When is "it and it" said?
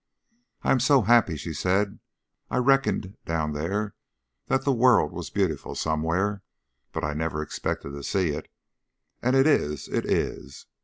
8.29-9.45